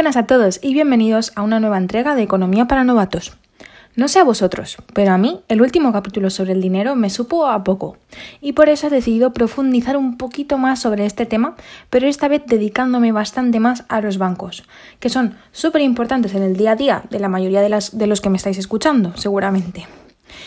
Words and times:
buenas 0.00 0.16
a 0.16 0.24
todos 0.24 0.60
y 0.62 0.72
bienvenidos 0.72 1.30
a 1.36 1.42
una 1.42 1.60
nueva 1.60 1.76
entrega 1.76 2.14
de 2.14 2.22
Economía 2.22 2.64
para 2.64 2.84
Novatos. 2.84 3.36
No 3.96 4.08
sé 4.08 4.18
a 4.18 4.24
vosotros, 4.24 4.78
pero 4.94 5.12
a 5.12 5.18
mí 5.18 5.42
el 5.48 5.60
último 5.60 5.92
capítulo 5.92 6.30
sobre 6.30 6.52
el 6.52 6.62
dinero 6.62 6.96
me 6.96 7.10
supo 7.10 7.48
a 7.48 7.62
poco 7.64 7.98
y 8.40 8.54
por 8.54 8.70
eso 8.70 8.86
he 8.86 8.90
decidido 8.90 9.34
profundizar 9.34 9.98
un 9.98 10.16
poquito 10.16 10.56
más 10.56 10.80
sobre 10.80 11.04
este 11.04 11.26
tema, 11.26 11.54
pero 11.90 12.06
esta 12.06 12.28
vez 12.28 12.40
dedicándome 12.46 13.12
bastante 13.12 13.60
más 13.60 13.84
a 13.90 14.00
los 14.00 14.16
bancos, 14.16 14.64
que 15.00 15.10
son 15.10 15.36
súper 15.52 15.82
importantes 15.82 16.34
en 16.34 16.44
el 16.44 16.56
día 16.56 16.72
a 16.72 16.76
día 16.76 17.02
de 17.10 17.20
la 17.20 17.28
mayoría 17.28 17.60
de, 17.60 17.68
las, 17.68 17.98
de 17.98 18.06
los 18.06 18.22
que 18.22 18.30
me 18.30 18.38
estáis 18.38 18.56
escuchando, 18.56 19.14
seguramente. 19.18 19.86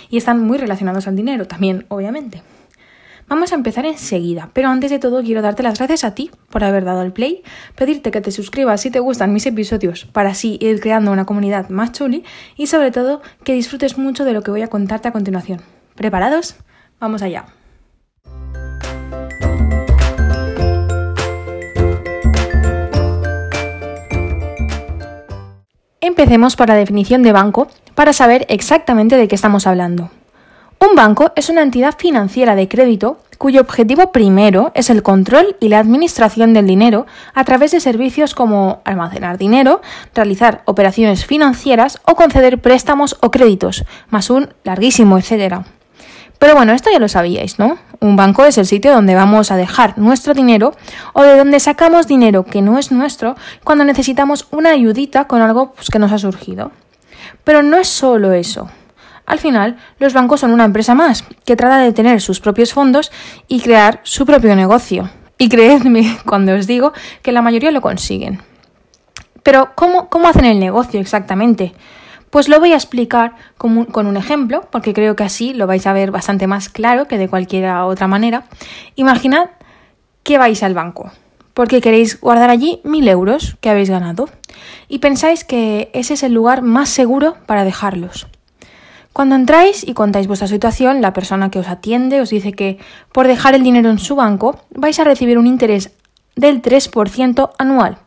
Y 0.09 0.17
están 0.17 0.43
muy 0.43 0.57
relacionados 0.57 1.07
al 1.07 1.15
dinero 1.15 1.45
también, 1.45 1.85
obviamente. 1.89 2.41
Vamos 3.33 3.51
a 3.51 3.55
empezar 3.55 3.87
enseguida, 3.87 4.51
pero 4.53 4.69
antes 4.69 4.91
de 4.91 4.99
todo 4.99 5.23
quiero 5.23 5.41
darte 5.41 5.63
las 5.63 5.79
gracias 5.79 6.03
a 6.03 6.13
ti 6.13 6.29
por 6.51 6.63
haber 6.63 6.85
dado 6.85 7.01
el 7.01 7.11
play, 7.11 7.41
pedirte 7.73 8.11
que 8.11 8.21
te 8.21 8.29
suscribas 8.29 8.81
si 8.81 8.91
te 8.91 8.99
gustan 8.99 9.33
mis 9.33 9.47
episodios 9.47 10.05
para 10.05 10.29
así 10.29 10.59
ir 10.61 10.79
creando 10.79 11.11
una 11.11 11.25
comunidad 11.25 11.69
más 11.69 11.93
chuli 11.93 12.23
y 12.57 12.67
sobre 12.67 12.91
todo 12.91 13.23
que 13.43 13.53
disfrutes 13.53 13.97
mucho 13.97 14.23
de 14.23 14.33
lo 14.33 14.43
que 14.43 14.51
voy 14.51 14.61
a 14.61 14.67
contarte 14.67 15.07
a 15.07 15.11
continuación. 15.11 15.61
¿Preparados? 15.95 16.57
Vamos 16.99 17.23
allá. 17.23 17.45
Empecemos 26.01 26.55
por 26.55 26.67
la 26.67 26.75
definición 26.75 27.23
de 27.23 27.31
banco 27.31 27.67
para 27.95 28.13
saber 28.13 28.45
exactamente 28.47 29.17
de 29.17 29.27
qué 29.27 29.33
estamos 29.33 29.65
hablando. 29.65 30.11
Un 30.83 30.97
banco 30.97 31.31
es 31.37 31.47
una 31.47 31.61
entidad 31.61 31.95
financiera 31.97 32.55
de 32.55 32.67
crédito 32.67 33.17
cuyo 33.37 33.61
objetivo 33.61 34.11
primero 34.11 34.73
es 34.75 34.89
el 34.89 35.01
control 35.01 35.55
y 35.61 35.69
la 35.69 35.79
administración 35.79 36.53
del 36.53 36.67
dinero 36.67 37.05
a 37.33 37.45
través 37.45 37.71
de 37.71 37.79
servicios 37.79 38.35
como 38.35 38.81
almacenar 38.83 39.37
dinero, 39.37 39.81
realizar 40.13 40.61
operaciones 40.65 41.25
financieras 41.25 42.01
o 42.03 42.15
conceder 42.15 42.59
préstamos 42.59 43.15
o 43.21 43.31
créditos, 43.31 43.85
más 44.09 44.29
un 44.29 44.53
larguísimo 44.65 45.17
etcétera. 45.17 45.63
Pero 46.37 46.53
bueno, 46.53 46.73
esto 46.73 46.89
ya 46.91 46.99
lo 46.99 47.07
sabíais, 47.07 47.59
¿no? 47.59 47.77
Un 48.01 48.17
banco 48.17 48.43
es 48.43 48.57
el 48.57 48.65
sitio 48.65 48.91
donde 48.91 49.15
vamos 49.15 49.51
a 49.51 49.55
dejar 49.55 49.97
nuestro 49.97 50.33
dinero 50.33 50.73
o 51.13 51.23
de 51.23 51.37
donde 51.37 51.61
sacamos 51.61 52.07
dinero 52.07 52.43
que 52.43 52.61
no 52.61 52.77
es 52.77 52.91
nuestro 52.91 53.37
cuando 53.63 53.85
necesitamos 53.85 54.47
una 54.51 54.71
ayudita 54.71 55.27
con 55.27 55.41
algo 55.41 55.71
pues, 55.71 55.89
que 55.89 55.99
nos 55.99 56.11
ha 56.11 56.17
surgido. 56.17 56.71
Pero 57.45 57.63
no 57.63 57.77
es 57.77 57.87
solo 57.87 58.33
eso. 58.33 58.67
Al 59.25 59.39
final, 59.39 59.77
los 59.99 60.13
bancos 60.13 60.41
son 60.41 60.51
una 60.51 60.65
empresa 60.65 60.95
más, 60.95 61.23
que 61.45 61.55
trata 61.55 61.77
de 61.77 61.93
tener 61.93 62.21
sus 62.21 62.39
propios 62.39 62.73
fondos 62.73 63.11
y 63.47 63.61
crear 63.61 64.01
su 64.03 64.25
propio 64.25 64.55
negocio. 64.55 65.09
Y 65.37 65.49
creedme 65.49 66.17
cuando 66.25 66.53
os 66.53 66.67
digo 66.67 66.93
que 67.21 67.31
la 67.31 67.41
mayoría 67.41 67.71
lo 67.71 67.81
consiguen. 67.81 68.41
Pero, 69.43 69.71
¿cómo, 69.75 70.09
cómo 70.09 70.27
hacen 70.27 70.45
el 70.45 70.59
negocio 70.59 70.99
exactamente? 70.99 71.73
Pues 72.29 72.49
lo 72.49 72.59
voy 72.59 72.71
a 72.71 72.75
explicar 72.75 73.35
con 73.57 73.77
un, 73.77 73.85
con 73.85 74.07
un, 74.07 74.17
ejemplo, 74.17 74.67
porque 74.71 74.93
creo 74.93 75.15
que 75.15 75.23
así 75.23 75.53
lo 75.53 75.67
vais 75.67 75.85
a 75.85 75.93
ver 75.93 76.11
bastante 76.11 76.47
más 76.47 76.69
claro 76.69 77.07
que 77.07 77.17
de 77.17 77.29
cualquier 77.29 77.69
otra 77.69 78.07
manera. 78.07 78.45
Imaginad 78.95 79.49
que 80.23 80.37
vais 80.37 80.63
al 80.63 80.73
banco, 80.73 81.11
porque 81.53 81.81
queréis 81.81 82.19
guardar 82.19 82.49
allí 82.49 82.81
mil 82.83 83.07
euros 83.07 83.57
que 83.61 83.69
habéis 83.69 83.89
ganado, 83.89 84.29
y 84.87 84.99
pensáis 84.99 85.43
que 85.43 85.91
ese 85.93 86.15
es 86.15 86.23
el 86.23 86.33
lugar 86.33 86.61
más 86.61 86.89
seguro 86.89 87.35
para 87.45 87.65
dejarlos. 87.65 88.27
Cuando 89.13 89.35
entráis 89.35 89.87
y 89.87 89.93
contáis 89.93 90.25
vuestra 90.25 90.47
situación, 90.47 91.01
la 91.01 91.13
persona 91.13 91.51
que 91.51 91.59
os 91.59 91.67
atiende 91.67 92.19
os 92.19 92.31
dice 92.31 92.51
que 92.51 92.79
por 93.11 93.27
dejar 93.27 93.53
el 93.53 93.63
dinero 93.63 93.91
en 93.91 93.99
su 93.99 94.15
banco 94.15 94.59
vais 94.71 94.99
a 94.99 95.03
recibir 95.03 95.37
un 95.37 95.45
interés 95.45 95.91
del 96.35 96.63
3% 96.63 97.51
anual. 97.59 97.99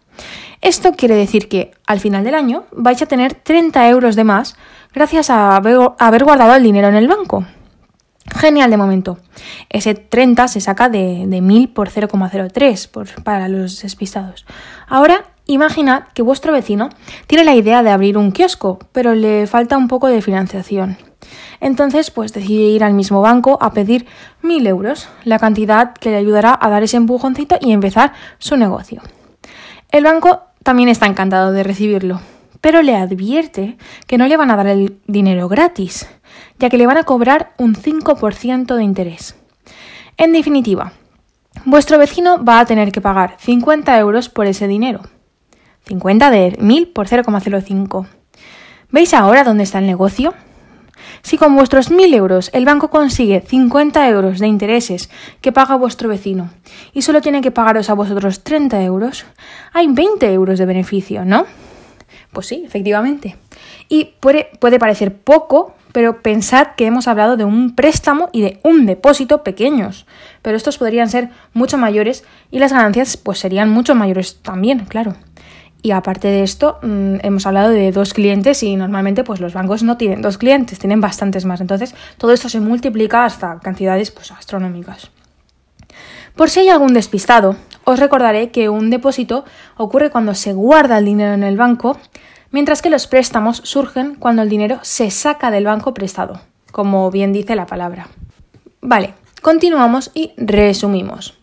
Esto 0.62 0.94
quiere 0.94 1.14
decir 1.14 1.48
que 1.48 1.70
al 1.86 2.00
final 2.00 2.25
del 2.25 2.34
año 2.34 2.64
vais 2.72 3.00
a 3.03 3.06
tener 3.06 3.34
30 3.34 3.88
euros 3.88 4.16
de 4.16 4.25
más 4.25 4.56
gracias 4.92 5.30
a 5.30 5.54
haber, 5.54 6.25
guardado 6.25 6.56
el 6.56 6.62
dinero 6.64 6.88
en 6.88 6.97
el 6.97 7.06
banco. 7.06 7.44
Genial 8.34 8.70
de 8.70 8.76
momento. 8.76 9.19
Ese 9.69 9.94
30 9.94 10.48
se 10.48 10.60
saca 10.60 10.88
de, 10.88 11.25
de 11.28 11.41
1000 11.41 11.69
por 11.69 11.88
0,03 11.88 13.22
para 13.22 13.47
los 13.47 13.82
despistados. 13.82 14.44
Ahora 14.88 15.25
Imaginad 15.48 16.08
que 16.12 16.22
vuestro 16.22 16.52
vecino 16.52 16.88
tiene 17.28 17.44
la 17.44 17.54
idea 17.54 17.84
de 17.84 17.90
abrir 17.90 18.18
un 18.18 18.32
kiosco, 18.32 18.80
pero 18.90 19.14
le 19.14 19.46
falta 19.46 19.78
un 19.78 19.86
poco 19.86 20.08
de 20.08 20.20
financiación. 20.20 20.98
Entonces, 21.60 22.10
pues 22.10 22.32
decide 22.32 22.64
ir 22.64 22.82
al 22.82 22.94
mismo 22.94 23.22
banco 23.22 23.56
a 23.60 23.72
pedir 23.72 24.06
mil 24.42 24.66
euros, 24.66 25.08
la 25.22 25.38
cantidad 25.38 25.94
que 25.94 26.10
le 26.10 26.16
ayudará 26.16 26.58
a 26.60 26.68
dar 26.68 26.82
ese 26.82 26.96
empujoncito 26.96 27.58
y 27.60 27.70
empezar 27.70 28.12
su 28.38 28.56
negocio. 28.56 29.02
El 29.92 30.02
banco 30.02 30.42
también 30.64 30.88
está 30.88 31.06
encantado 31.06 31.52
de 31.52 31.62
recibirlo, 31.62 32.20
pero 32.60 32.82
le 32.82 32.96
advierte 32.96 33.78
que 34.08 34.18
no 34.18 34.26
le 34.26 34.36
van 34.36 34.50
a 34.50 34.56
dar 34.56 34.66
el 34.66 34.98
dinero 35.06 35.48
gratis, 35.48 36.08
ya 36.58 36.70
que 36.70 36.76
le 36.76 36.88
van 36.88 36.96
a 36.96 37.04
cobrar 37.04 37.52
un 37.56 37.76
5% 37.76 38.74
de 38.74 38.82
interés. 38.82 39.36
En 40.16 40.32
definitiva, 40.32 40.92
vuestro 41.64 41.98
vecino 41.98 42.44
va 42.44 42.58
a 42.58 42.66
tener 42.66 42.90
que 42.90 43.00
pagar 43.00 43.36
50 43.38 43.96
euros 44.00 44.28
por 44.28 44.46
ese 44.46 44.66
dinero 44.66 45.02
50 45.86 46.30
de 46.30 46.56
1000 46.60 46.88
por 46.88 47.08
0,05. 47.08 48.06
¿Veis 48.91 49.14
ahora 49.14 49.44
dónde 49.44 49.62
está 49.62 49.78
el 49.78 49.86
negocio? 49.86 50.34
Si 51.22 51.38
con 51.38 51.54
vuestros 51.54 51.91
1000 51.91 52.14
euros 52.14 52.50
el 52.52 52.64
banco 52.64 52.91
consigue 52.91 53.41
50 53.41 54.08
euros 54.08 54.38
de 54.41 54.48
intereses 54.48 55.10
que 55.41 55.52
paga 55.52 55.76
vuestro 55.76 56.08
vecino 56.08 56.50
y 56.92 57.02
solo 57.02 57.20
tiene 57.20 57.41
que 57.41 57.52
pagaros 57.52 57.88
a 57.91 57.94
vosotros 57.94 58.42
30 58.42 58.82
euros, 58.82 59.26
hay 59.72 59.86
20 59.86 60.32
euros 60.32 60.58
de 60.58 60.66
beneficio, 60.66 61.24
¿no? 61.24 61.47
Pues 62.32 62.47
sí, 62.47 62.64
efectivamente. 62.66 63.36
Y 63.88 64.12
puede, 64.20 64.50
puede 64.58 64.78
parecer 64.78 65.16
poco, 65.16 65.74
pero 65.92 66.20
pensad 66.20 66.74
que 66.76 66.86
hemos 66.86 67.06
hablado 67.06 67.36
de 67.36 67.44
un 67.44 67.74
préstamo 67.76 68.28
y 68.32 68.42
de 68.42 68.60
un 68.64 68.86
depósito 68.86 69.44
pequeños, 69.44 70.06
pero 70.42 70.56
estos 70.56 70.78
podrían 70.78 71.08
ser 71.08 71.30
mucho 71.54 71.78
mayores 71.78 72.24
y 72.50 72.58
las 72.58 72.72
ganancias 72.72 73.16
pues 73.16 73.38
serían 73.38 73.70
mucho 73.70 73.94
mayores 73.94 74.42
también, 74.42 74.84
claro. 74.86 75.14
Y 75.82 75.92
aparte 75.92 76.28
de 76.28 76.42
esto, 76.42 76.78
mm, 76.82 77.16
hemos 77.22 77.47
hablado 77.47 77.70
de 77.70 77.92
dos 77.92 78.12
clientes 78.12 78.62
y 78.62 78.76
normalmente 78.76 79.25
pues 79.25 79.41
los 79.41 79.54
bancos 79.54 79.82
no 79.82 79.97
tienen 79.97 80.22
dos 80.22 80.38
clientes, 80.38 80.78
tienen 80.78 81.00
bastantes 81.00 81.44
más. 81.44 81.60
Entonces, 81.60 81.94
todo 82.19 82.32
esto 82.32 82.48
se 82.48 82.60
multiplica 82.60 83.25
hasta 83.25 83.60
cantidades 83.60 84.10
pues, 84.10 84.32
astronómicas. 84.32 85.10
Por 86.34 86.50
si 86.50 86.60
hay 86.60 86.69
algún 86.69 86.92
despistado, 86.92 87.56
os 87.84 87.98
recordaré 87.98 88.50
que 88.50 88.69
un 88.69 88.91
depósito 88.91 89.44
ocurre 89.76 90.10
cuando 90.10 90.34
se 90.34 90.53
guarda 90.53 90.98
el 90.98 91.04
dinero 91.06 91.32
en 91.32 91.44
el 91.44 91.56
banco, 91.56 91.97
mientras 92.50 92.82
que 92.82 92.91
los 92.91 93.06
préstamos 93.06 93.59
surgen 93.65 94.16
cuando 94.16 94.42
el 94.42 94.48
dinero 94.48 94.78
se 94.82 95.10
saca 95.10 95.50
del 95.50 95.65
banco 95.65 95.94
prestado, 95.94 96.41
como 96.72 97.10
bien 97.10 97.32
dice 97.32 97.56
la 97.56 97.66
palabra. 97.66 98.09
Vale, 98.82 99.15
continuamos 99.41 100.10
y 100.15 100.32
resumimos. 100.36 101.38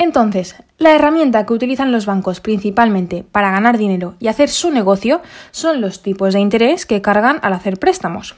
Entonces, 0.00 0.54
la 0.78 0.94
herramienta 0.94 1.44
que 1.44 1.52
utilizan 1.52 1.92
los 1.92 2.06
bancos 2.06 2.40
principalmente 2.40 3.22
para 3.22 3.50
ganar 3.50 3.76
dinero 3.76 4.14
y 4.18 4.28
hacer 4.28 4.48
su 4.48 4.70
negocio 4.70 5.20
son 5.50 5.82
los 5.82 6.00
tipos 6.00 6.32
de 6.32 6.40
interés 6.40 6.86
que 6.86 7.02
cargan 7.02 7.38
al 7.42 7.52
hacer 7.52 7.78
préstamos. 7.78 8.34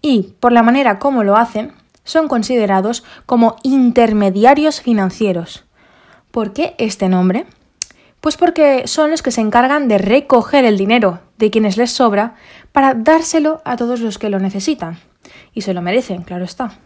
Y, 0.00 0.34
por 0.38 0.52
la 0.52 0.62
manera 0.62 1.00
como 1.00 1.24
lo 1.24 1.36
hacen, 1.36 1.72
son 2.04 2.28
considerados 2.28 3.02
como 3.26 3.56
intermediarios 3.64 4.82
financieros. 4.82 5.64
¿Por 6.30 6.52
qué 6.52 6.76
este 6.78 7.08
nombre? 7.08 7.44
Pues 8.20 8.36
porque 8.36 8.86
son 8.86 9.10
los 9.10 9.20
que 9.20 9.32
se 9.32 9.40
encargan 9.40 9.88
de 9.88 9.98
recoger 9.98 10.64
el 10.64 10.78
dinero 10.78 11.18
de 11.38 11.50
quienes 11.50 11.76
les 11.76 11.90
sobra 11.90 12.36
para 12.70 12.94
dárselo 12.94 13.62
a 13.64 13.76
todos 13.76 13.98
los 13.98 14.18
que 14.18 14.30
lo 14.30 14.38
necesitan. 14.38 15.00
Y 15.54 15.62
se 15.62 15.74
lo 15.74 15.82
merecen, 15.82 16.22
claro 16.22 16.44
está. 16.44 16.78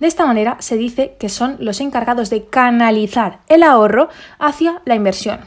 De 0.00 0.06
esta 0.06 0.26
manera 0.26 0.56
se 0.60 0.76
dice 0.76 1.16
que 1.18 1.28
son 1.28 1.56
los 1.58 1.80
encargados 1.80 2.30
de 2.30 2.46
canalizar 2.46 3.40
el 3.48 3.62
ahorro 3.62 4.08
hacia 4.38 4.82
la 4.84 4.94
inversión. 4.94 5.40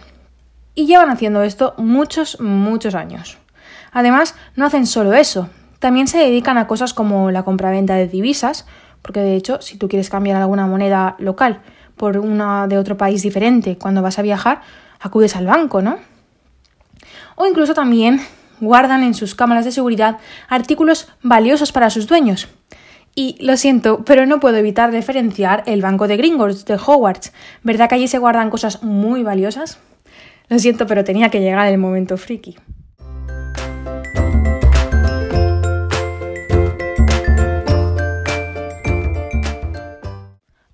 Y 0.75 0.85
llevan 0.85 1.09
haciendo 1.09 1.43
esto 1.43 1.73
muchos, 1.77 2.39
muchos 2.39 2.95
años. 2.95 3.37
Además, 3.91 4.35
no 4.55 4.65
hacen 4.65 4.85
solo 4.85 5.13
eso, 5.13 5.49
también 5.79 6.07
se 6.07 6.17
dedican 6.17 6.57
a 6.57 6.67
cosas 6.67 6.93
como 6.93 7.31
la 7.31 7.43
compraventa 7.43 7.95
de 7.95 8.07
divisas, 8.07 8.65
porque 9.01 9.21
de 9.21 9.35
hecho, 9.35 9.61
si 9.61 9.77
tú 9.77 9.87
quieres 9.87 10.09
cambiar 10.09 10.35
alguna 10.35 10.67
moneda 10.67 11.15
local 11.19 11.61
por 11.95 12.17
una 12.17 12.67
de 12.67 12.77
otro 12.77 12.97
país 12.97 13.23
diferente 13.23 13.77
cuando 13.77 14.01
vas 14.01 14.19
a 14.19 14.21
viajar, 14.21 14.61
acudes 14.99 15.37
al 15.37 15.45
banco, 15.45 15.81
¿no? 15.81 15.97
O 17.35 17.45
incluso 17.45 17.73
también 17.73 18.19
guardan 18.59 19.03
en 19.03 19.13
sus 19.13 19.35
cámaras 19.35 19.63
de 19.63 19.71
seguridad 19.71 20.17
artículos 20.49 21.07
valiosos 21.23 21.71
para 21.71 21.89
sus 21.89 22.07
dueños. 22.07 22.49
Y 23.21 23.35
lo 23.41 23.57
siento, 23.57 24.05
pero 24.05 24.25
no 24.25 24.39
puedo 24.39 24.55
evitar 24.55 24.93
referenciar 24.93 25.63
el 25.65 25.81
banco 25.81 26.07
de 26.07 26.15
Gringotts 26.15 26.63
de 26.63 26.75
Hogwarts. 26.75 27.33
¿Verdad 27.63 27.89
que 27.89 27.95
allí 27.95 28.07
se 28.07 28.17
guardan 28.17 28.49
cosas 28.49 28.81
muy 28.81 29.23
valiosas? 29.23 29.77
Lo 30.47 30.57
siento, 30.57 30.87
pero 30.87 31.03
tenía 31.03 31.27
que 31.29 31.41
llegar 31.41 31.67
el 31.67 31.77
momento 31.77 32.15
friki. 32.15 32.55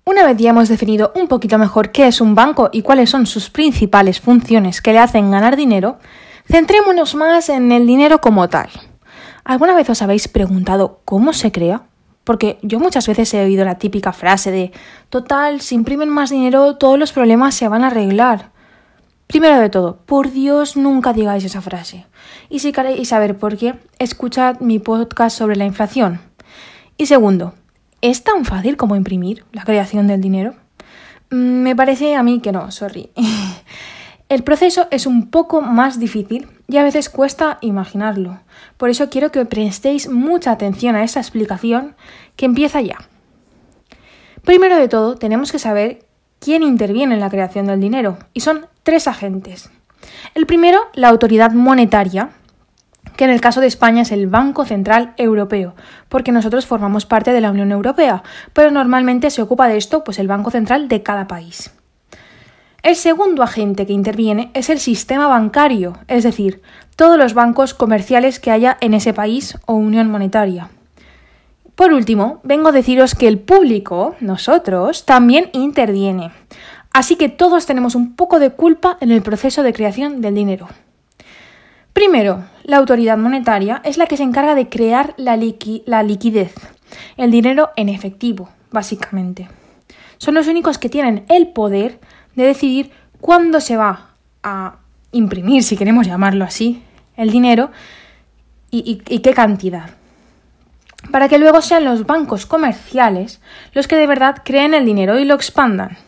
Una 0.04 0.24
vez 0.24 0.36
ya 0.36 0.50
hemos 0.50 0.68
definido 0.68 1.10
un 1.16 1.26
poquito 1.26 1.58
mejor 1.58 1.90
qué 1.90 2.06
es 2.06 2.20
un 2.20 2.36
banco 2.36 2.70
y 2.72 2.82
cuáles 2.82 3.10
son 3.10 3.26
sus 3.26 3.50
principales 3.50 4.20
funciones 4.20 4.80
que 4.80 4.92
le 4.92 5.00
hacen 5.00 5.32
ganar 5.32 5.56
dinero, 5.56 5.98
Centrémonos 6.48 7.16
más 7.16 7.48
en 7.48 7.72
el 7.72 7.88
dinero 7.88 8.20
como 8.20 8.48
tal. 8.48 8.68
¿Alguna 9.42 9.74
vez 9.74 9.90
os 9.90 10.00
habéis 10.00 10.28
preguntado 10.28 11.00
cómo 11.04 11.32
se 11.32 11.50
crea? 11.50 11.82
Porque 12.26 12.58
yo 12.62 12.80
muchas 12.80 13.06
veces 13.06 13.32
he 13.34 13.44
oído 13.44 13.64
la 13.64 13.78
típica 13.78 14.12
frase 14.12 14.50
de, 14.50 14.72
total, 15.10 15.60
si 15.60 15.76
imprimen 15.76 16.08
más 16.08 16.30
dinero, 16.30 16.74
todos 16.74 16.98
los 16.98 17.12
problemas 17.12 17.54
se 17.54 17.68
van 17.68 17.84
a 17.84 17.86
arreglar. 17.86 18.50
Primero 19.28 19.60
de 19.60 19.70
todo, 19.70 19.98
por 20.06 20.32
Dios, 20.32 20.76
nunca 20.76 21.12
digáis 21.12 21.44
esa 21.44 21.60
frase. 21.60 22.04
Y 22.50 22.58
si 22.58 22.72
queréis 22.72 23.10
saber 23.10 23.38
por 23.38 23.56
qué, 23.56 23.76
escuchad 24.00 24.58
mi 24.58 24.80
podcast 24.80 25.38
sobre 25.38 25.54
la 25.54 25.66
inflación. 25.66 26.20
Y 26.96 27.06
segundo, 27.06 27.54
¿es 28.00 28.24
tan 28.24 28.44
fácil 28.44 28.76
como 28.76 28.96
imprimir 28.96 29.44
la 29.52 29.62
creación 29.62 30.08
del 30.08 30.20
dinero? 30.20 30.56
Mm, 31.30 31.62
me 31.62 31.76
parece 31.76 32.16
a 32.16 32.24
mí 32.24 32.40
que 32.40 32.50
no, 32.50 32.72
sorry. 32.72 33.10
El 34.36 34.44
proceso 34.44 34.86
es 34.90 35.06
un 35.06 35.30
poco 35.30 35.62
más 35.62 35.98
difícil 35.98 36.46
y 36.68 36.76
a 36.76 36.82
veces 36.82 37.08
cuesta 37.08 37.56
imaginarlo. 37.62 38.40
Por 38.76 38.90
eso 38.90 39.08
quiero 39.08 39.32
que 39.32 39.46
prestéis 39.46 40.10
mucha 40.10 40.50
atención 40.50 40.94
a 40.94 41.04
esta 41.04 41.20
explicación 41.20 41.96
que 42.36 42.44
empieza 42.44 42.82
ya. 42.82 42.98
Primero 44.44 44.76
de 44.76 44.88
todo, 44.88 45.16
tenemos 45.16 45.52
que 45.52 45.58
saber 45.58 46.04
quién 46.38 46.62
interviene 46.62 47.14
en 47.14 47.20
la 47.20 47.30
creación 47.30 47.64
del 47.64 47.80
dinero, 47.80 48.18
y 48.34 48.40
son 48.40 48.66
tres 48.82 49.08
agentes. 49.08 49.70
El 50.34 50.44
primero, 50.44 50.80
la 50.92 51.08
autoridad 51.08 51.52
monetaria, 51.52 52.28
que 53.16 53.24
en 53.24 53.30
el 53.30 53.40
caso 53.40 53.62
de 53.62 53.68
España 53.68 54.02
es 54.02 54.12
el 54.12 54.26
Banco 54.26 54.66
Central 54.66 55.14
Europeo, 55.16 55.74
porque 56.10 56.30
nosotros 56.30 56.66
formamos 56.66 57.06
parte 57.06 57.32
de 57.32 57.40
la 57.40 57.52
Unión 57.52 57.72
Europea, 57.72 58.22
pero 58.52 58.70
normalmente 58.70 59.30
se 59.30 59.40
ocupa 59.40 59.66
de 59.66 59.78
esto 59.78 60.04
pues 60.04 60.18
el 60.18 60.28
Banco 60.28 60.50
Central 60.50 60.88
de 60.88 61.02
cada 61.02 61.26
país. 61.26 61.72
El 62.86 62.94
segundo 62.94 63.42
agente 63.42 63.84
que 63.84 63.92
interviene 63.92 64.52
es 64.54 64.70
el 64.70 64.78
sistema 64.78 65.26
bancario, 65.26 65.98
es 66.06 66.22
decir, 66.22 66.62
todos 66.94 67.18
los 67.18 67.34
bancos 67.34 67.74
comerciales 67.74 68.38
que 68.38 68.52
haya 68.52 68.78
en 68.80 68.94
ese 68.94 69.12
país 69.12 69.58
o 69.66 69.74
unión 69.74 70.08
monetaria. 70.08 70.70
Por 71.74 71.92
último, 71.92 72.38
vengo 72.44 72.68
a 72.68 72.72
deciros 72.72 73.16
que 73.16 73.26
el 73.26 73.40
público, 73.40 74.14
nosotros, 74.20 75.04
también 75.04 75.50
interviene. 75.52 76.30
Así 76.92 77.16
que 77.16 77.28
todos 77.28 77.66
tenemos 77.66 77.96
un 77.96 78.14
poco 78.14 78.38
de 78.38 78.50
culpa 78.50 78.98
en 79.00 79.10
el 79.10 79.20
proceso 79.20 79.64
de 79.64 79.72
creación 79.72 80.20
del 80.20 80.36
dinero. 80.36 80.68
Primero, 81.92 82.44
la 82.62 82.76
autoridad 82.76 83.18
monetaria 83.18 83.82
es 83.82 83.98
la 83.98 84.06
que 84.06 84.16
se 84.16 84.22
encarga 84.22 84.54
de 84.54 84.68
crear 84.68 85.12
la, 85.16 85.36
liquidez, 85.36 86.54
el 87.16 87.32
dinero 87.32 87.70
en 87.74 87.88
efectivo, 87.88 88.48
básicamente. 88.70 89.48
Son 90.18 90.34
los 90.34 90.46
únicos 90.46 90.78
que 90.78 90.88
tienen 90.88 91.24
el 91.28 91.48
poder 91.48 91.98
de 92.36 92.44
decidir 92.44 92.92
cuándo 93.20 93.60
se 93.60 93.76
va 93.76 94.10
a 94.42 94.76
imprimir, 95.10 95.64
si 95.64 95.76
queremos 95.76 96.06
llamarlo 96.06 96.44
así, 96.44 96.82
el 97.16 97.30
dinero 97.30 97.70
y 98.70 99.20
qué 99.20 99.32
cantidad 99.32 99.90
para 101.10 101.28
que 101.28 101.38
luego 101.38 101.60
sean 101.62 101.84
los 101.84 102.06
bancos 102.06 102.46
comerciales 102.46 103.40
los 103.72 103.86
que 103.86 103.96
de 103.96 104.06
verdad 104.06 104.42
creen 104.44 104.74
el 104.74 104.84
dinero 104.84 105.18
y 105.18 105.24
lo 105.24 105.34
expandan. 105.34 105.98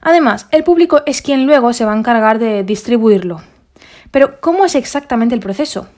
Además, 0.00 0.48
el 0.50 0.64
público 0.64 1.02
es 1.06 1.22
quien 1.22 1.46
luego 1.46 1.72
se 1.72 1.84
va 1.84 1.92
a 1.92 1.98
encargar 1.98 2.38
de 2.38 2.62
distribuirlo. 2.62 3.42
Pero, 4.10 4.40
¿cómo 4.40 4.64
es 4.64 4.74
exactamente 4.74 5.34
el 5.34 5.40
proceso? 5.40 5.88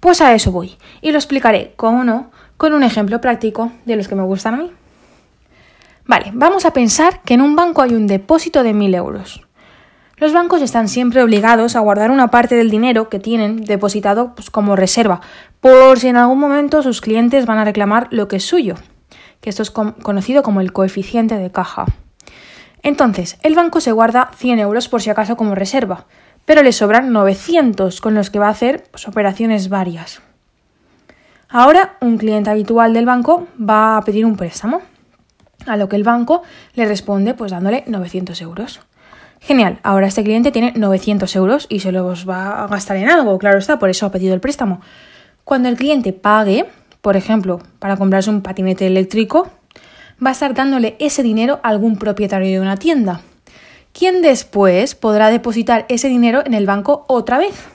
Pues 0.00 0.20
a 0.20 0.34
eso 0.34 0.50
voy, 0.50 0.76
y 1.02 1.12
lo 1.12 1.18
explicaré, 1.18 1.74
como 1.76 2.04
no, 2.04 2.30
con 2.56 2.72
un 2.72 2.82
ejemplo 2.82 3.20
práctico 3.20 3.72
de 3.84 3.96
los 3.96 4.08
que 4.08 4.14
me 4.14 4.22
gustan 4.22 4.54
a 4.54 4.56
mí. 4.58 4.72
Vale, 6.10 6.32
vamos 6.34 6.64
a 6.64 6.72
pensar 6.72 7.20
que 7.22 7.34
en 7.34 7.40
un 7.40 7.54
banco 7.54 7.82
hay 7.82 7.94
un 7.94 8.08
depósito 8.08 8.64
de 8.64 8.74
1.000 8.74 8.96
euros. 8.96 9.46
Los 10.16 10.32
bancos 10.32 10.60
están 10.60 10.88
siempre 10.88 11.22
obligados 11.22 11.76
a 11.76 11.80
guardar 11.80 12.10
una 12.10 12.32
parte 12.32 12.56
del 12.56 12.68
dinero 12.68 13.08
que 13.08 13.20
tienen 13.20 13.62
depositado 13.62 14.34
pues, 14.34 14.50
como 14.50 14.74
reserva, 14.74 15.20
por 15.60 16.00
si 16.00 16.08
en 16.08 16.16
algún 16.16 16.40
momento 16.40 16.82
sus 16.82 17.00
clientes 17.00 17.46
van 17.46 17.58
a 17.58 17.64
reclamar 17.64 18.08
lo 18.10 18.26
que 18.26 18.38
es 18.38 18.44
suyo, 18.44 18.74
que 19.40 19.50
esto 19.50 19.62
es 19.62 19.70
conocido 19.70 20.42
como 20.42 20.60
el 20.60 20.72
coeficiente 20.72 21.38
de 21.38 21.52
caja. 21.52 21.86
Entonces, 22.82 23.38
el 23.44 23.54
banco 23.54 23.80
se 23.80 23.92
guarda 23.92 24.32
100 24.34 24.58
euros 24.58 24.88
por 24.88 25.02
si 25.02 25.10
acaso 25.10 25.36
como 25.36 25.54
reserva, 25.54 26.06
pero 26.44 26.64
le 26.64 26.72
sobran 26.72 27.12
900 27.12 28.00
con 28.00 28.14
los 28.14 28.30
que 28.30 28.40
va 28.40 28.48
a 28.48 28.50
hacer 28.50 28.82
pues, 28.90 29.06
operaciones 29.06 29.68
varias. 29.68 30.22
Ahora, 31.48 31.98
un 32.00 32.18
cliente 32.18 32.50
habitual 32.50 32.94
del 32.94 33.06
banco 33.06 33.46
va 33.60 33.96
a 33.96 34.02
pedir 34.02 34.26
un 34.26 34.34
préstamo, 34.36 34.82
a 35.66 35.76
lo 35.76 35.88
que 35.88 35.96
el 35.96 36.04
banco 36.04 36.42
le 36.74 36.86
responde 36.86 37.34
pues 37.34 37.52
dándole 37.52 37.84
900 37.86 38.40
euros. 38.42 38.80
Genial, 39.40 39.80
ahora 39.82 40.06
este 40.06 40.22
cliente 40.22 40.52
tiene 40.52 40.72
900 40.76 41.34
euros 41.36 41.66
y 41.70 41.80
se 41.80 41.92
los 41.92 42.28
va 42.28 42.62
a 42.62 42.66
gastar 42.68 42.98
en 42.98 43.08
algo, 43.08 43.38
claro 43.38 43.58
está, 43.58 43.78
por 43.78 43.88
eso 43.88 44.06
ha 44.06 44.10
pedido 44.10 44.34
el 44.34 44.40
préstamo. 44.40 44.80
Cuando 45.44 45.68
el 45.68 45.76
cliente 45.76 46.12
pague, 46.12 46.66
por 47.00 47.16
ejemplo, 47.16 47.60
para 47.78 47.96
comprarse 47.96 48.28
un 48.28 48.42
patinete 48.42 48.86
eléctrico, 48.86 49.48
va 50.24 50.30
a 50.30 50.32
estar 50.32 50.52
dándole 50.54 50.96
ese 50.98 51.22
dinero 51.22 51.58
a 51.62 51.70
algún 51.70 51.96
propietario 51.96 52.50
de 52.50 52.60
una 52.60 52.76
tienda, 52.76 53.22
quien 53.92 54.20
después 54.20 54.94
podrá 54.94 55.30
depositar 55.30 55.86
ese 55.88 56.08
dinero 56.08 56.42
en 56.44 56.52
el 56.52 56.66
banco 56.66 57.06
otra 57.08 57.38
vez. 57.38 57.68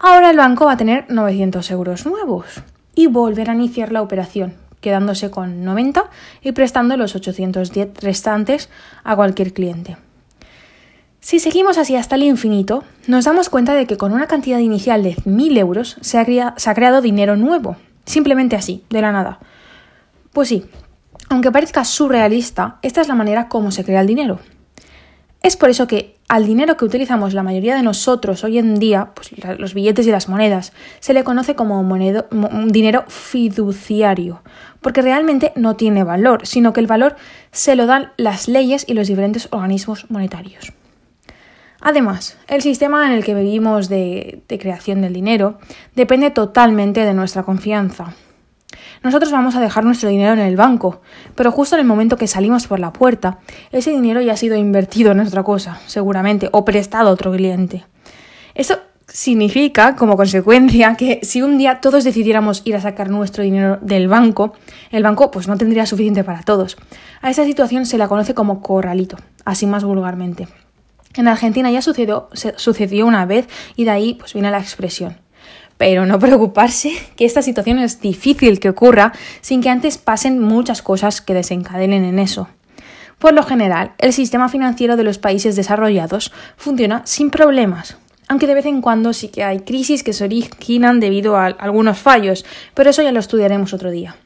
Ahora 0.00 0.30
el 0.30 0.36
banco 0.36 0.66
va 0.66 0.72
a 0.72 0.76
tener 0.76 1.06
900 1.08 1.70
euros 1.70 2.04
nuevos 2.04 2.46
y 2.94 3.06
volver 3.06 3.50
a 3.50 3.54
iniciar 3.54 3.92
la 3.92 4.02
operación, 4.02 4.54
quedándose 4.80 5.30
con 5.30 5.64
90 5.64 6.04
y 6.42 6.52
prestando 6.52 6.96
los 6.96 7.14
810 7.14 8.00
restantes 8.00 8.68
a 9.04 9.16
cualquier 9.16 9.52
cliente. 9.52 9.96
Si 11.20 11.40
seguimos 11.40 11.78
así 11.78 11.96
hasta 11.96 12.14
el 12.14 12.22
infinito, 12.22 12.84
nos 13.06 13.24
damos 13.24 13.50
cuenta 13.50 13.74
de 13.74 13.86
que 13.86 13.96
con 13.96 14.12
una 14.12 14.28
cantidad 14.28 14.58
inicial 14.58 15.02
de 15.02 15.16
1.000 15.16 15.58
euros 15.58 15.96
se 16.00 16.18
ha, 16.18 16.54
se 16.56 16.70
ha 16.70 16.74
creado 16.74 17.02
dinero 17.02 17.36
nuevo, 17.36 17.76
simplemente 18.04 18.56
así, 18.56 18.84
de 18.88 19.02
la 19.02 19.12
nada. 19.12 19.40
Pues 20.32 20.48
sí, 20.48 20.64
aunque 21.28 21.50
parezca 21.50 21.84
surrealista, 21.84 22.78
esta 22.82 23.00
es 23.00 23.08
la 23.08 23.14
manera 23.14 23.48
como 23.48 23.70
se 23.70 23.84
crea 23.84 24.00
el 24.00 24.06
dinero. 24.06 24.38
Es 25.42 25.56
por 25.56 25.70
eso 25.70 25.86
que 25.86 26.16
al 26.28 26.46
dinero 26.46 26.76
que 26.76 26.84
utilizamos 26.84 27.32
la 27.32 27.42
mayoría 27.42 27.76
de 27.76 27.82
nosotros 27.82 28.44
hoy 28.44 28.58
en 28.58 28.78
día, 28.78 29.12
pues 29.14 29.30
los 29.58 29.72
billetes 29.72 30.06
y 30.06 30.10
las 30.10 30.28
monedas, 30.28 30.72
se 31.00 31.14
le 31.14 31.24
conoce 31.24 31.54
como 31.54 31.82
dinero 32.66 33.04
fiduciario, 33.08 34.42
porque 34.80 35.00
realmente 35.00 35.52
no 35.54 35.76
tiene 35.76 36.04
valor, 36.04 36.46
sino 36.46 36.72
que 36.72 36.80
el 36.80 36.86
valor 36.86 37.16
se 37.52 37.76
lo 37.76 37.86
dan 37.86 38.12
las 38.16 38.48
leyes 38.48 38.84
y 38.88 38.94
los 38.94 39.08
diferentes 39.08 39.48
organismos 39.50 40.10
monetarios. 40.10 40.72
Además, 41.80 42.36
el 42.48 42.60
sistema 42.60 43.06
en 43.06 43.12
el 43.12 43.24
que 43.24 43.34
vivimos 43.34 43.88
de, 43.88 44.42
creación 44.48 45.00
del 45.00 45.12
dinero 45.12 45.58
depende 45.94 46.30
totalmente 46.30 47.04
de 47.04 47.14
nuestra 47.14 47.44
confianza. 47.44 48.14
Nosotros 49.02 49.32
vamos 49.32 49.54
a 49.56 49.60
dejar 49.60 49.84
nuestro 49.84 50.08
dinero 50.08 50.32
en 50.32 50.40
el 50.40 50.56
banco, 50.56 51.00
pero 51.34 51.52
justo 51.52 51.76
en 51.76 51.80
el 51.80 51.86
momento 51.86 52.16
que 52.16 52.26
salimos 52.26 52.66
por 52.66 52.80
la 52.80 52.92
puerta, 52.92 53.38
ese 53.70 53.90
dinero 53.90 54.20
ya 54.20 54.32
ha 54.32 54.36
sido 54.36 54.56
invertido 54.56 55.12
en 55.12 55.20
otra 55.20 55.42
cosa, 55.42 55.80
seguramente, 55.86 56.48
o 56.52 56.64
prestado 56.64 57.08
a 57.08 57.12
otro 57.12 57.32
cliente. 57.32 57.84
Eso 58.54 58.78
significa, 59.06 59.96
como 59.96 60.16
consecuencia, 60.16 60.94
que 60.94 61.20
si 61.22 61.42
un 61.42 61.58
día 61.58 61.80
todos 61.80 62.04
decidiéramos 62.04 62.62
ir 62.64 62.76
a 62.76 62.80
sacar 62.80 63.08
nuestro 63.08 63.42
dinero 63.42 63.78
del 63.80 64.08
banco, 64.08 64.52
el 64.90 65.02
banco 65.02 65.30
pues 65.30 65.48
no 65.48 65.56
tendría 65.56 65.86
suficiente 65.86 66.24
para 66.24 66.42
todos. 66.42 66.76
A 67.22 67.30
esa 67.30 67.44
situación 67.44 67.86
se 67.86 67.98
la 67.98 68.08
conoce 68.08 68.34
como 68.34 68.60
corralito, 68.60 69.16
así 69.44 69.66
más 69.66 69.84
vulgarmente. 69.84 70.48
En 71.14 71.26
Argentina 71.26 71.70
ya 71.70 71.82
sucedió, 71.82 72.28
sucedió 72.56 73.06
una 73.06 73.24
vez 73.24 73.48
y 73.76 73.84
de 73.84 73.90
ahí 73.90 74.14
pues 74.14 74.34
viene 74.34 74.50
la 74.50 74.58
expresión. 74.58 75.16
Pero 75.78 76.04
no 76.04 76.18
preocuparse, 76.20 76.92
que 77.16 77.24
esta 77.24 77.40
situación 77.40 77.78
es 77.78 78.00
difícil 78.00 78.60
que 78.60 78.68
ocurra 78.68 79.12
sin 79.40 79.62
que 79.62 79.70
antes 79.70 79.96
pasen 79.96 80.38
muchas 80.40 80.82
cosas 80.82 81.22
que 81.22 81.34
desencadenen 81.34 82.04
en 82.04 82.18
eso. 82.18 82.48
Por 83.18 83.32
lo 83.32 83.42
general, 83.42 83.92
el 83.98 84.12
sistema 84.12 84.48
financiero 84.48 84.96
de 84.96 85.02
los 85.02 85.18
países 85.18 85.56
desarrollados 85.56 86.32
funciona 86.56 87.02
sin 87.04 87.30
problemas, 87.30 87.96
aunque 88.28 88.46
de 88.46 88.54
vez 88.54 88.66
en 88.66 88.80
cuando 88.80 89.12
sí 89.12 89.28
que 89.28 89.42
hay 89.42 89.60
crisis 89.60 90.04
que 90.04 90.12
se 90.12 90.24
originan 90.24 91.00
debido 91.00 91.36
a 91.36 91.46
algunos 91.46 91.98
fallos, 91.98 92.44
pero 92.74 92.90
eso 92.90 93.02
ya 93.02 93.10
lo 93.10 93.18
estudiaremos 93.18 93.72
otro 93.72 93.90
día. 93.90 94.16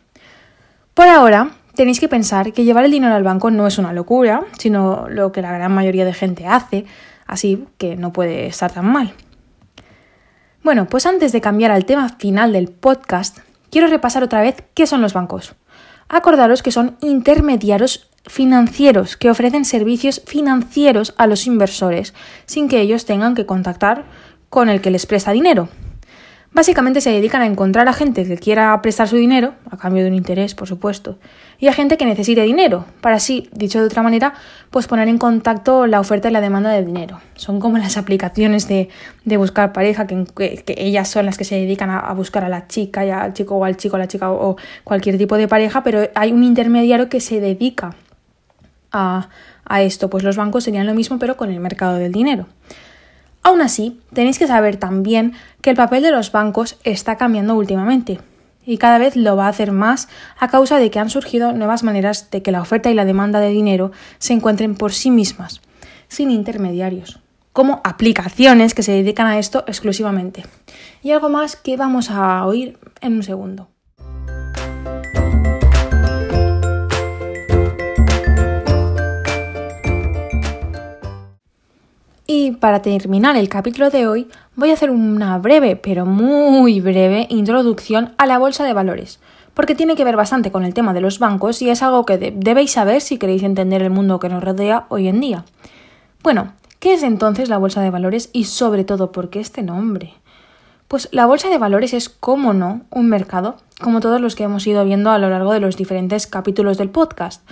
Por 0.93 1.09
ahora, 1.09 1.53
tenéis 1.75 2.01
que 2.01 2.09
pensar 2.09 2.53
que 2.53 2.65
llevar 2.65 2.85
el 2.85 2.91
dinero 2.91 3.15
al 3.15 3.23
banco 3.23 3.51
no 3.51 3.67
es 3.67 3.79
una 3.79 3.95
locura, 3.95 4.43
sino 4.59 5.09
lo 5.09 5.33
que 5.33 5.41
la 5.41 5.53
gran 5.53 5.73
mayoría 5.73 6.05
de 6.05 6.13
gente 6.13 6.47
hace, 6.47 6.85
así 7.27 7.65
que 7.79 7.97
no 7.97 8.13
puede 8.13 8.47
estar 8.47 8.73
tan 8.73 8.87
mal. 8.93 9.15
Bueno, 10.63 10.87
pues 10.87 11.07
antes 11.07 11.33
de 11.33 11.41
cambiar 11.41 11.73
al 11.73 11.87
tema 11.87 12.09
final 12.09 12.53
del 12.53 12.69
podcast, 12.69 13.39
quiero 13.71 13.89
repasar 13.89 14.23
otra 14.23 14.41
vez 14.41 14.63
qué 14.75 14.87
son 14.87 15.03
los 15.03 15.13
bancos. 15.13 15.57
Acordaros 16.09 16.63
que 16.63 16.71
son 16.71 16.97
intermediarios 17.01 18.09
financieros 18.27 19.17
que 19.17 19.29
ofrecen 19.29 19.65
servicios 19.65 20.23
financieros 20.25 21.15
a 21.19 21.27
los 21.27 21.49
inversores 21.49 22.15
sin 22.47 22.69
que 22.69 22.81
ellos 22.81 23.07
tengan 23.07 23.35
que 23.35 23.45
contactar 23.45 24.05
con 24.51 24.69
el 24.69 24.81
que 24.81 24.93
les 24.93 25.07
presta 25.07 25.33
dinero. 25.33 25.69
Básicamente 26.55 27.01
se 27.01 27.11
dedican 27.11 27.41
a 27.41 27.47
encontrar 27.47 27.89
a 27.89 27.95
gente 27.95 28.27
que 28.27 28.37
quiera 28.37 28.83
prestar 28.83 29.09
su 29.09 29.17
dinero, 29.17 29.55
a 29.71 29.79
cambio 29.79 30.03
de 30.03 30.11
un 30.11 30.15
interés, 30.15 30.55
por 30.55 30.69
supuesto, 30.69 31.19
y 31.59 31.69
a 31.69 31.73
gente 31.73 31.97
que 31.97 32.05
necesite 32.05 32.43
dinero, 32.43 32.85
para 33.01 33.17
así, 33.17 33.49
dicho 33.53 33.81
de 33.81 33.87
otra 33.87 34.03
manera, 34.03 34.35
pues 34.71 34.87
poner 34.87 35.09
en 35.09 35.17
contacto 35.17 35.87
la 35.87 35.99
oferta 35.99 36.29
y 36.29 36.33
la 36.33 36.43
demanda 36.43 36.71
de 36.71 36.85
dinero. 36.85 37.21
Son 37.37 37.59
como 37.59 37.79
las 37.79 37.97
aplicaciones 37.97 38.69
de, 38.69 38.91
buscar 39.25 39.73
pareja, 39.73 40.07
que, 40.07 40.63
ellas 40.77 41.09
son 41.09 41.25
las 41.25 41.39
que 41.39 41.45
se 41.45 41.55
dedican 41.55 41.89
a, 41.89 42.13
buscar 42.13 42.45
a 42.45 42.51
la 42.51 42.69
chica, 42.69 43.07
y 43.07 43.11
al 43.11 43.33
chico 43.33 43.57
o 43.57 43.65
al 43.65 43.79
chico, 43.79 43.97
a 43.97 44.01
la 44.01 44.09
chica 44.09 44.31
o, 44.31 44.57
cualquier 44.85 45.17
tipo 45.17 45.39
de 45.39 45.49
pareja, 45.49 45.83
pero 45.83 46.11
hay 46.15 46.33
un 46.33 46.45
intermediario 46.45 47.09
que 47.09 47.21
se 47.21 47.41
dedica 47.41 47.95
a, 48.91 49.31
a 49.65 49.81
esto. 49.81 50.11
Pues 50.11 50.23
los 50.23 50.37
bancos 50.37 50.65
serían 50.65 50.87
lo 50.87 50.93
mismo, 50.93 51.19
pero 51.19 51.39
con 51.39 51.51
el 51.51 51.61
mercado 51.61 51.97
del 51.97 52.13
dinero. 52.13 52.47
Aún 53.43 53.61
así, 53.61 54.01
tenéis 54.13 54.39
que 54.39 54.47
saber 54.47 54.77
también 54.77 55.35
que 55.61 55.71
el 55.71 55.77
papel 55.77 56.03
de 56.03 56.13
los 56.13 56.31
bancos 56.31 56.79
está 56.85 57.17
cambiando 57.17 57.57
últimamente 57.57 58.21
y 58.65 58.79
cada 58.79 58.99
vez 58.99 59.17
lo 59.17 59.37
va 59.37 59.47
a 59.47 59.51
hacer 59.51 59.73
más 59.73 60.09
a 60.39 60.49
causa 60.49 60.79
de 60.79 60.91
que 60.91 60.99
han 60.99 61.11
surgido 61.11 61.53
nuevas 61.53 61.83
maneras 61.83 62.31
de 62.31 62.43
que 62.43 62.53
la 62.53 62.61
oferta 62.61 62.91
y 62.91 62.95
la 62.95 63.05
demanda 63.05 63.41
de 63.41 63.51
dinero 63.51 63.91
se 64.19 64.33
encuentren 64.33 64.77
por 64.77 64.93
sí 64.93 65.11
mismas, 65.11 65.61
sin 66.09 66.31
intermediarios, 66.31 67.19
como 67.53 67.81
aplicaciones 67.85 68.75
que 68.75 68.85
se 68.85 68.93
dedican 68.93 69.27
a 69.27 69.39
esto 69.39 69.65
exclusivamente. 69.67 70.45
Y 71.03 71.11
algo 71.11 71.29
más 71.29 71.57
que 71.57 71.77
vamos 71.77 72.11
a 72.11 72.47
oír 72.47 72.79
en 73.01 73.15
un 73.15 73.23
segundo. 73.25 73.72
Para 82.63 82.81
terminar 82.81 83.37
el 83.37 83.49
capítulo 83.49 83.91
de 83.91 84.07
hoy, 84.07 84.29
voy 84.55 84.71
a 84.71 84.75
hacer 84.75 84.93
una 84.93 85.37
breve, 85.39 85.75
pero 85.75 86.07
muy 86.07 86.81
breve, 86.81 87.27
introducción 87.29 88.15
a 88.19 88.27
la 88.27 88.39
bolsa 88.39 88.63
de 88.63 88.73
valores, 88.73 89.19
porque 89.53 89.75
tiene 89.75 89.97
que 89.97 90.05
ver 90.05 90.15
bastante 90.15 90.53
con 90.53 90.65
el 90.65 90.73
tema 90.73 90.95
de 90.95 91.01
los 91.01 91.19
bancos 91.19 91.61
y 91.61 91.71
es 91.71 91.83
algo 91.83 92.07
que 92.07 92.33
debéis 92.33 92.71
saber 92.71 93.01
si 93.01 93.19
queréis 93.19 93.43
entender 93.43 93.83
el 93.83 93.91
mundo 93.91 94.21
que 94.21 94.29
nos 94.29 94.45
rodea 94.45 94.87
hoy 94.91 95.09
en 95.09 95.21
día. 95.21 95.45
Bueno, 96.23 96.53
¿qué 96.79 96.95
es 96.95 97.03
entonces 97.03 97.49
la 97.49 97.59
bolsa 97.59 97.81
de 97.81 97.91
valores 97.91 98.31
y 98.33 98.45
sobre 98.45 98.85
todo 98.85 99.11
por 99.11 99.29
qué 99.29 99.41
este 99.41 99.65
nombre? 99.65 100.15
Pues 100.87 101.09
la 101.11 101.27
bolsa 101.27 101.49
de 101.49 101.59
valores 101.59 101.93
es, 101.93 102.09
como 102.09 102.53
no, 102.53 102.83
un 102.91 103.09
mercado, 103.09 103.57
como 103.81 103.99
todos 103.99 104.21
los 104.21 104.37
que 104.37 104.45
hemos 104.45 104.65
ido 104.69 104.85
viendo 104.85 105.11
a 105.11 105.19
lo 105.19 105.31
largo 105.31 105.53
de 105.53 105.59
los 105.59 105.77
diferentes 105.77 106.29
capítulos 106.29 106.79
del 106.79 106.91
podcast. 106.91 107.43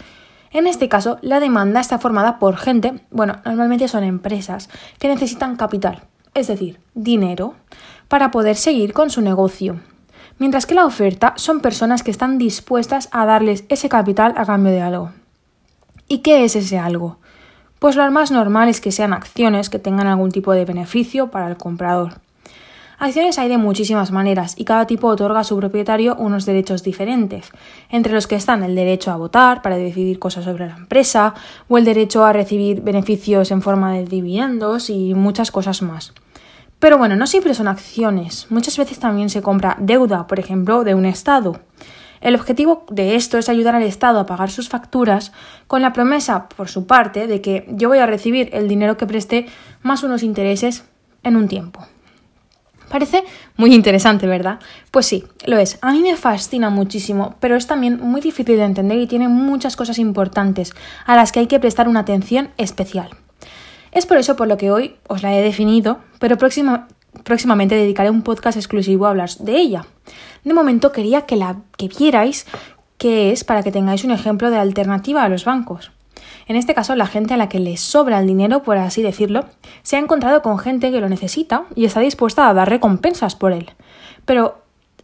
En 0.52 0.66
este 0.66 0.88
caso, 0.88 1.18
la 1.22 1.38
demanda 1.38 1.80
está 1.80 1.98
formada 1.98 2.38
por 2.38 2.56
gente, 2.56 3.00
bueno, 3.10 3.36
normalmente 3.44 3.86
son 3.86 4.02
empresas, 4.02 4.68
que 4.98 5.08
necesitan 5.08 5.56
capital, 5.56 6.02
es 6.34 6.48
decir, 6.48 6.80
dinero, 6.94 7.54
para 8.08 8.32
poder 8.32 8.56
seguir 8.56 8.92
con 8.92 9.10
su 9.10 9.20
negocio. 9.20 9.80
Mientras 10.38 10.66
que 10.66 10.74
la 10.74 10.86
oferta 10.86 11.34
son 11.36 11.60
personas 11.60 12.02
que 12.02 12.10
están 12.10 12.38
dispuestas 12.38 13.08
a 13.12 13.26
darles 13.26 13.64
ese 13.68 13.88
capital 13.88 14.34
a 14.36 14.44
cambio 14.44 14.72
de 14.72 14.80
algo. 14.80 15.12
¿Y 16.08 16.18
qué 16.18 16.44
es 16.44 16.56
ese 16.56 16.78
algo? 16.78 17.18
Pues 17.78 17.94
lo 17.94 18.10
más 18.10 18.30
normal 18.32 18.68
es 18.68 18.80
que 18.80 18.90
sean 18.90 19.12
acciones 19.12 19.70
que 19.70 19.78
tengan 19.78 20.08
algún 20.08 20.32
tipo 20.32 20.52
de 20.52 20.64
beneficio 20.64 21.30
para 21.30 21.46
el 21.46 21.56
comprador. 21.56 22.14
Acciones 23.00 23.38
hay 23.38 23.48
de 23.48 23.56
muchísimas 23.56 24.10
maneras 24.10 24.54
y 24.58 24.66
cada 24.66 24.86
tipo 24.86 25.08
otorga 25.08 25.40
a 25.40 25.44
su 25.44 25.56
propietario 25.56 26.16
unos 26.16 26.44
derechos 26.44 26.82
diferentes, 26.82 27.50
entre 27.88 28.12
los 28.12 28.26
que 28.26 28.34
están 28.34 28.62
el 28.62 28.74
derecho 28.74 29.10
a 29.10 29.16
votar 29.16 29.62
para 29.62 29.78
decidir 29.78 30.18
cosas 30.18 30.44
sobre 30.44 30.68
la 30.68 30.76
empresa 30.76 31.32
o 31.66 31.78
el 31.78 31.86
derecho 31.86 32.26
a 32.26 32.34
recibir 32.34 32.82
beneficios 32.82 33.52
en 33.52 33.62
forma 33.62 33.94
de 33.94 34.04
dividendos 34.04 34.90
y 34.90 35.14
muchas 35.14 35.50
cosas 35.50 35.80
más. 35.80 36.12
Pero 36.78 36.98
bueno, 36.98 37.16
no 37.16 37.26
siempre 37.26 37.54
son 37.54 37.68
acciones, 37.68 38.46
muchas 38.50 38.76
veces 38.76 38.98
también 38.98 39.30
se 39.30 39.40
compra 39.40 39.78
deuda, 39.80 40.26
por 40.26 40.38
ejemplo, 40.38 40.84
de 40.84 40.94
un 40.94 41.06
Estado. 41.06 41.58
El 42.20 42.34
objetivo 42.34 42.84
de 42.90 43.14
esto 43.14 43.38
es 43.38 43.48
ayudar 43.48 43.76
al 43.76 43.82
Estado 43.82 44.20
a 44.20 44.26
pagar 44.26 44.50
sus 44.50 44.68
facturas 44.68 45.32
con 45.68 45.80
la 45.80 45.94
promesa, 45.94 46.50
por 46.50 46.68
su 46.68 46.86
parte, 46.86 47.26
de 47.26 47.40
que 47.40 47.66
yo 47.70 47.88
voy 47.88 47.98
a 47.98 48.04
recibir 48.04 48.50
el 48.52 48.68
dinero 48.68 48.98
que 48.98 49.06
presté 49.06 49.46
más 49.80 50.02
unos 50.02 50.22
intereses 50.22 50.84
en 51.22 51.36
un 51.36 51.48
tiempo. 51.48 51.86
Parece 52.90 53.22
muy 53.56 53.72
interesante, 53.72 54.26
¿verdad? 54.26 54.58
Pues 54.90 55.06
sí, 55.06 55.24
lo 55.46 55.58
es. 55.58 55.78
A 55.80 55.92
mí 55.92 56.02
me 56.02 56.16
fascina 56.16 56.70
muchísimo, 56.70 57.36
pero 57.38 57.54
es 57.54 57.68
también 57.68 58.00
muy 58.00 58.20
difícil 58.20 58.56
de 58.56 58.64
entender 58.64 58.98
y 58.98 59.06
tiene 59.06 59.28
muchas 59.28 59.76
cosas 59.76 60.00
importantes 60.00 60.72
a 61.06 61.14
las 61.14 61.30
que 61.30 61.38
hay 61.38 61.46
que 61.46 61.60
prestar 61.60 61.88
una 61.88 62.00
atención 62.00 62.50
especial. 62.56 63.10
Es 63.92 64.06
por 64.06 64.16
eso 64.16 64.34
por 64.34 64.48
lo 64.48 64.56
que 64.56 64.72
hoy 64.72 64.96
os 65.06 65.22
la 65.22 65.32
he 65.32 65.40
definido, 65.40 66.00
pero 66.18 66.36
próximamente 66.36 67.76
dedicaré 67.76 68.10
un 68.10 68.22
podcast 68.22 68.56
exclusivo 68.56 69.06
a 69.06 69.10
hablar 69.10 69.30
de 69.38 69.56
ella. 69.56 69.86
De 70.42 70.52
momento 70.52 70.90
quería 70.90 71.26
que 71.26 71.36
la 71.36 71.58
que 71.76 71.86
vierais 71.86 72.44
qué 72.98 73.30
es 73.30 73.44
para 73.44 73.62
que 73.62 73.70
tengáis 73.70 74.02
un 74.02 74.10
ejemplo 74.10 74.50
de 74.50 74.58
alternativa 74.58 75.22
a 75.22 75.28
los 75.28 75.44
bancos. 75.44 75.92
En 76.50 76.56
este 76.56 76.74
caso, 76.74 76.96
la 76.96 77.06
gente 77.06 77.32
a 77.32 77.36
la 77.36 77.48
que 77.48 77.60
le 77.60 77.76
sobra 77.76 78.18
el 78.18 78.26
dinero, 78.26 78.64
por 78.64 78.76
así 78.76 79.02
decirlo, 79.02 79.44
se 79.84 79.94
ha 79.94 80.00
encontrado 80.00 80.42
con 80.42 80.58
gente 80.58 80.90
que 80.90 81.00
lo 81.00 81.08
necesita 81.08 81.66
y 81.76 81.84
está 81.84 82.00
dispuesta 82.00 82.48
a 82.48 82.54
dar 82.54 82.68
recompensas 82.68 83.36
por 83.36 83.52
él. 83.52 83.70
Pero 84.24 84.60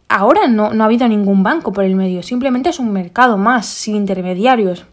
ahora 0.09 0.49
no, 0.49 0.65
ha 0.65 0.83
habido 0.83 1.07
ningún 1.07 1.43
banco 1.43 1.71
por 1.71 1.85
el 1.85 1.95
medio, 1.95 2.21
simplemente 2.21 2.67
es 2.67 2.79
un 2.79 2.91
mercado 2.91 3.37
más, 3.37 3.65
sin 3.65 3.95
intermediarios. 3.95 4.87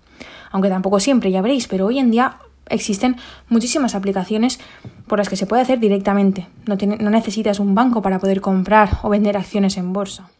Aunque 0.52 0.68
tampoco 0.68 1.00
siempre, 1.00 1.32
ya 1.32 1.42
veréis, 1.42 1.66
pero 1.66 1.86
hoy 1.86 1.98
en 1.98 2.12
día 2.12 2.36
existen 2.68 3.16
muchísimas 3.48 3.96
aplicaciones 3.96 4.60
por 5.08 5.18
las 5.18 5.28
que 5.28 5.34
se 5.34 5.46
puede 5.46 5.62
hacer 5.62 5.80
directamente. 5.80 6.46
No 6.66 7.10
necesitas 7.10 7.58
un 7.58 7.74
banco 7.74 8.00
para 8.00 8.20
poder 8.20 8.40
comprar 8.40 9.00
o 9.02 9.08
vender 9.08 9.36
acciones 9.36 9.76
en 9.76 9.92
bolsa. 9.92 10.30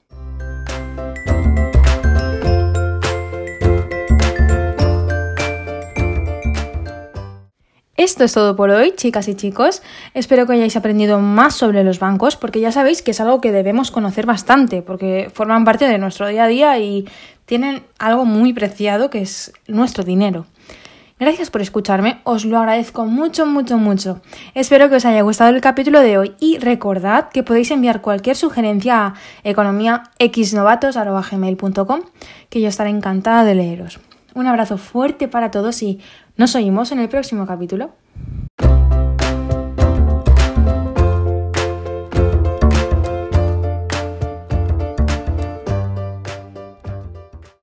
Esto 8.04 8.24
es 8.24 8.34
todo 8.34 8.54
por 8.54 8.68
hoy, 8.68 8.92
chicas 8.94 9.28
y 9.28 9.34
chicos. 9.34 9.80
Espero 10.12 10.46
que 10.46 10.52
hayáis 10.52 10.76
aprendido 10.76 11.20
más 11.20 11.54
sobre 11.54 11.82
los 11.84 12.00
bancos, 12.00 12.36
porque 12.36 12.60
ya 12.60 12.70
sabéis 12.70 13.00
que 13.00 13.12
es 13.12 13.20
algo 13.22 13.40
que 13.40 13.50
debemos 13.50 13.90
conocer 13.90 14.26
bastante, 14.26 14.82
porque 14.82 15.30
forman 15.32 15.64
parte 15.64 15.88
de 15.88 15.96
nuestro 15.96 16.28
día 16.28 16.44
a 16.44 16.48
día 16.48 16.78
y 16.78 17.08
tienen 17.46 17.82
algo 17.98 18.26
muy 18.26 18.52
preciado 18.52 19.08
que 19.08 19.22
es 19.22 19.54
nuestro 19.68 20.04
dinero. 20.04 20.44
Gracias 21.18 21.48
por 21.48 21.62
escucharme, 21.62 22.20
os 22.24 22.44
lo 22.44 22.58
agradezco 22.58 23.06
mucho, 23.06 23.46
mucho, 23.46 23.78
mucho. 23.78 24.20
Espero 24.52 24.90
que 24.90 24.96
os 24.96 25.06
haya 25.06 25.22
gustado 25.22 25.48
el 25.48 25.62
capítulo 25.62 26.00
de 26.00 26.18
hoy 26.18 26.34
y 26.40 26.58
recordad 26.58 27.30
que 27.30 27.42
podéis 27.42 27.70
enviar 27.70 28.02
cualquier 28.02 28.36
sugerencia 28.36 29.06
a 29.06 29.14
economiaxnovatos.com 29.44 32.00
que 32.50 32.60
yo 32.60 32.68
estaré 32.68 32.90
encantada 32.90 33.44
de 33.44 33.54
leeros. 33.54 33.98
Un 34.34 34.46
abrazo 34.48 34.78
fuerte 34.78 35.28
para 35.28 35.52
todos 35.52 35.80
y 35.82 36.00
nos 36.36 36.56
oímos 36.56 36.90
en 36.90 36.98
el 36.98 37.08
próximo 37.08 37.46
capítulo. 37.46 37.92